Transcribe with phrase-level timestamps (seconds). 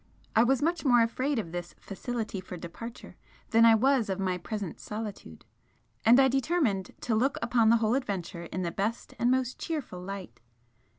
[0.35, 3.17] I was much more afraid of this 'facility for departure'
[3.51, 5.45] than I was of my present solitude,
[6.03, 10.01] and I determined to look upon the whole adventure in the best and most cheerful
[10.01, 10.39] light.